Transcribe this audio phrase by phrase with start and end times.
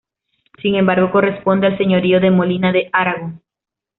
[0.63, 3.39] Sin embargo, corresponde al Señorío de Molina de Aragón.